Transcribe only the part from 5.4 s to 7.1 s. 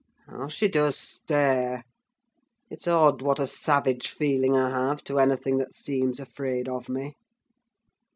that seems afraid of